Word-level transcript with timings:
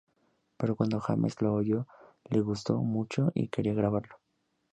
Pero 0.57 0.75
cuando 0.75 0.99
James 0.99 1.39
lo 1.43 1.53
oyó, 1.53 1.85
le 2.27 2.41
gustó 2.41 2.79
mucho 2.81 3.29
y 3.35 3.49
quería 3.49 3.75
grabarlo". 3.75 4.15